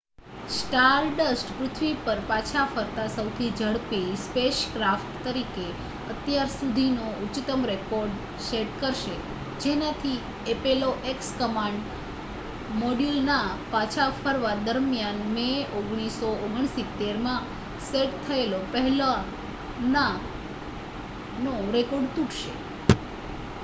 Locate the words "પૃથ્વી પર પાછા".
1.55-2.61